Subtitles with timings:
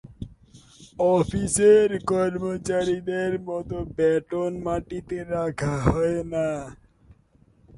[1.11, 6.47] অফিসের কর্মচারীদের মতো ব্যাটন মাটিতে রাখা হয় না।